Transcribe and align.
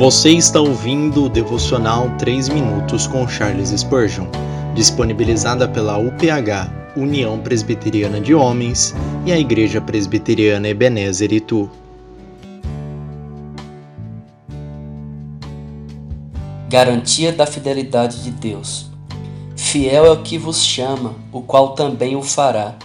Você 0.00 0.30
está 0.30 0.58
ouvindo 0.58 1.26
o 1.26 1.28
devocional 1.28 2.08
3 2.16 2.48
minutos 2.48 3.06
com 3.06 3.28
Charles 3.28 3.68
Spurgeon, 3.68 4.28
disponibilizada 4.74 5.68
pela 5.68 5.98
UPH, 5.98 6.96
União 6.96 7.38
Presbiteriana 7.38 8.18
de 8.18 8.34
Homens, 8.34 8.94
e 9.26 9.30
a 9.30 9.38
Igreja 9.38 9.78
Presbiteriana 9.78 10.68
Ebenezer 10.68 11.34
Itu. 11.34 11.68
Garantia 16.70 17.30
da 17.30 17.44
fidelidade 17.44 18.24
de 18.24 18.30
Deus. 18.30 18.90
Fiel 19.54 20.06
é 20.06 20.10
o 20.10 20.22
que 20.22 20.38
vos 20.38 20.64
chama, 20.64 21.14
o 21.30 21.42
qual 21.42 21.74
também 21.74 22.16
o 22.16 22.22
fará. 22.22 22.76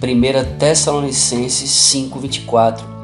1 0.00 0.56
Tessalonicenses 0.56 1.68
5:24 1.68 2.99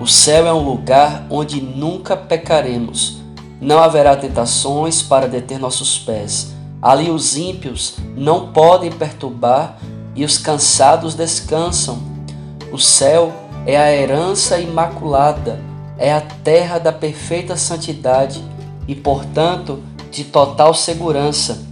o 0.00 0.06
céu 0.06 0.46
é 0.46 0.52
um 0.52 0.62
lugar 0.62 1.26
onde 1.28 1.60
nunca 1.60 2.16
pecaremos. 2.16 3.18
Não 3.60 3.80
haverá 3.80 4.14
tentações 4.14 5.02
para 5.02 5.26
deter 5.26 5.58
nossos 5.58 5.98
pés. 5.98 6.54
Ali 6.80 7.10
os 7.10 7.36
ímpios 7.36 7.96
não 8.16 8.52
podem 8.52 8.92
perturbar 8.92 9.76
e 10.14 10.24
os 10.24 10.38
cansados 10.38 11.14
descansam. 11.14 11.98
O 12.70 12.78
céu 12.78 13.32
é 13.66 13.76
a 13.76 13.92
herança 13.92 14.60
imaculada, 14.60 15.60
é 15.98 16.12
a 16.12 16.20
terra 16.20 16.78
da 16.78 16.92
perfeita 16.92 17.56
santidade 17.56 18.40
e, 18.86 18.94
portanto, 18.94 19.82
de 20.12 20.22
total 20.22 20.74
segurança. 20.74 21.66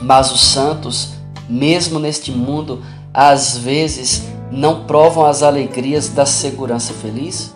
Mas 0.00 0.30
os 0.30 0.40
santos, 0.40 1.14
mesmo 1.48 1.98
neste 1.98 2.30
mundo, 2.30 2.80
às 3.12 3.58
vezes 3.58 4.22
não 4.52 4.84
provam 4.84 5.26
as 5.26 5.42
alegrias 5.42 6.08
da 6.08 6.24
segurança 6.24 6.92
feliz? 6.94 7.55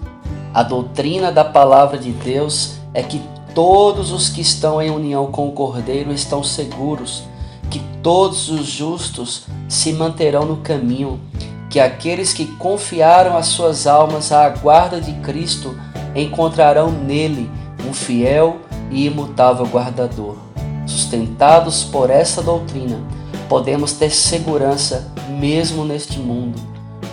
A 0.53 0.65
doutrina 0.65 1.31
da 1.31 1.45
palavra 1.45 1.97
de 1.97 2.11
Deus 2.11 2.73
é 2.93 3.05
que 3.05 3.23
todos 3.55 4.11
os 4.11 4.29
que 4.29 4.41
estão 4.41 4.83
em 4.83 4.91
união 4.91 5.31
com 5.31 5.49
o 5.49 5.53
Cordeiro 5.53 6.13
estão 6.13 6.43
seguros, 6.43 7.23
que 7.71 7.81
todos 8.03 8.51
os 8.51 8.67
justos 8.67 9.45
se 9.69 9.93
manterão 9.93 10.45
no 10.45 10.57
caminho, 10.57 11.21
que 11.69 11.79
aqueles 11.79 12.33
que 12.33 12.47
confiaram 12.47 13.37
as 13.37 13.47
suas 13.47 13.87
almas 13.87 14.33
à 14.33 14.49
guarda 14.49 15.01
de 15.01 15.13
Cristo 15.21 15.79
encontrarão 16.17 16.91
nele 16.91 17.49
um 17.89 17.93
fiel 17.93 18.57
e 18.91 19.07
imutável 19.07 19.67
guardador. 19.67 20.37
Sustentados 20.85 21.85
por 21.85 22.11
essa 22.11 22.43
doutrina, 22.43 23.01
podemos 23.49 23.93
ter 23.93 24.11
segurança 24.11 25.13
mesmo 25.29 25.85
neste 25.85 26.19
mundo. 26.19 26.61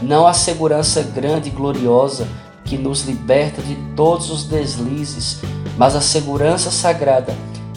Não 0.02 0.26
a 0.26 0.34
segurança 0.34 1.04
grande 1.04 1.50
e 1.50 1.52
gloriosa 1.52 2.28
que 2.68 2.78
nos 2.78 3.04
liberta 3.04 3.62
de 3.62 3.76
todos 3.96 4.30
os 4.30 4.44
deslizes, 4.44 5.40
mas 5.78 5.96
a 5.96 6.02
segurança 6.02 6.70
sagrada 6.70 7.34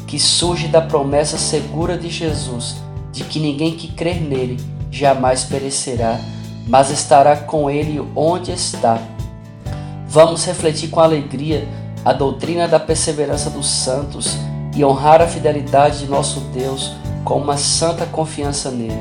que 0.06 0.18
surge 0.18 0.66
da 0.66 0.80
promessa 0.80 1.38
segura 1.38 1.96
de 1.96 2.08
Jesus, 2.08 2.76
de 3.12 3.22
que 3.24 3.38
ninguém 3.38 3.76
que 3.76 3.88
crer 3.88 4.20
nele 4.20 4.58
jamais 4.90 5.44
perecerá, 5.44 6.18
mas 6.66 6.90
estará 6.90 7.36
com 7.36 7.70
ele 7.70 8.04
onde 8.16 8.50
está. 8.50 9.00
Vamos 10.08 10.44
refletir 10.44 10.90
com 10.90 10.98
alegria 10.98 11.68
a 12.04 12.12
doutrina 12.12 12.66
da 12.66 12.80
perseverança 12.80 13.48
dos 13.50 13.68
santos 13.68 14.36
e 14.74 14.84
honrar 14.84 15.22
a 15.22 15.28
fidelidade 15.28 16.00
de 16.00 16.06
nosso 16.06 16.40
Deus 16.52 16.92
com 17.24 17.38
uma 17.38 17.56
santa 17.56 18.06
confiança 18.06 18.70
nele. 18.70 19.00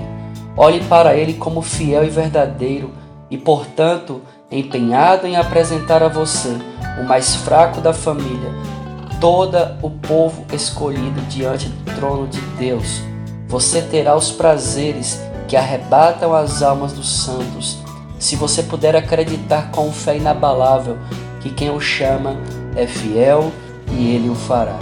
Olhe 0.55 0.83
para 0.83 1.15
ele 1.15 1.33
como 1.33 1.61
fiel 1.61 2.03
e 2.03 2.09
verdadeiro 2.09 2.91
e, 3.31 3.37
portanto, 3.37 4.21
empenhado 4.51 5.27
em 5.27 5.35
apresentar 5.35 6.01
a 6.01 6.07
você, 6.07 6.57
o 6.99 7.03
mais 7.03 7.35
fraco 7.35 7.81
da 7.81 7.93
família, 7.93 8.51
todo 9.21 9.57
o 9.81 9.89
povo 9.89 10.45
escolhido 10.51 11.21
diante 11.29 11.69
do 11.69 11.95
trono 11.95 12.27
de 12.27 12.41
Deus. 12.57 13.01
Você 13.47 13.81
terá 13.81 14.15
os 14.15 14.31
prazeres 14.31 15.21
que 15.47 15.55
arrebatam 15.55 16.33
as 16.33 16.61
almas 16.61 16.93
dos 16.93 17.23
santos, 17.23 17.79
se 18.17 18.35
você 18.35 18.63
puder 18.63 18.95
acreditar 18.95 19.71
com 19.71 19.91
fé 19.91 20.17
inabalável 20.17 20.97
que 21.39 21.49
quem 21.51 21.69
o 21.69 21.79
chama 21.79 22.35
é 22.75 22.85
fiel 22.85 23.51
e 23.91 24.15
ele 24.15 24.29
o 24.29 24.35
fará. 24.35 24.77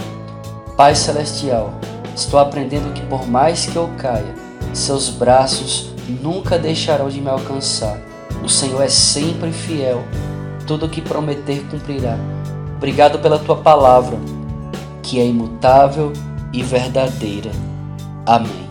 Pai 0.76 0.96
Celestial, 0.96 1.74
estou 2.16 2.40
aprendendo 2.40 2.94
que 2.94 3.06
por 3.06 3.28
mais 3.28 3.66
que 3.66 3.76
eu 3.76 3.90
caia, 3.98 4.34
seus 4.74 5.10
braços 5.10 5.94
nunca 6.22 6.58
deixarão 6.58 7.10
de 7.10 7.22
me 7.22 7.30
alcançar 7.30 7.98
o 8.44 8.50
Senhor 8.50 8.82
é 8.82 8.90
sempre 8.90 9.52
fiel. 9.52 10.04
Tudo 10.66 10.86
o 10.86 10.90
que 10.90 11.02
prometer 11.02 11.66
cumprirá. 11.70 12.18
Obrigado 12.76 13.20
pela 13.20 13.40
tua 13.40 13.58
palavra, 13.58 14.18
que 15.02 15.20
é 15.20 15.26
imutável 15.26 16.14
e 16.54 16.62
verdadeira. 16.62 17.52
Amém. 18.26 18.67